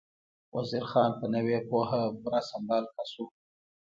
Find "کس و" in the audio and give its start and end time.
2.95-3.25